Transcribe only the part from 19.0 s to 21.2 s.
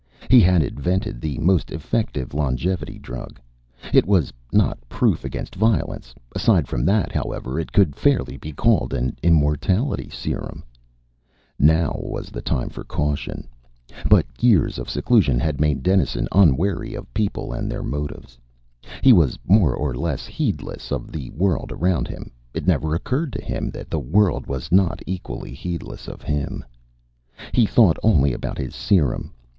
He was more or less heedless of